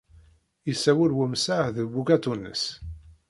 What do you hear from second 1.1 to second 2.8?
wemsaɣ ed ubugaṭu-nnes.